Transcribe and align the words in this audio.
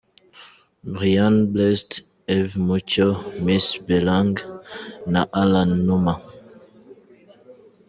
Briana 0.93 1.45
Blessed, 1.53 2.01
Ev 2.27 2.49
Mucyo, 2.67 3.07
Miss 3.45 3.67
Bellange 3.85 4.41
na 5.11 5.21
Alain 5.41 5.71
Numa. 5.85 6.13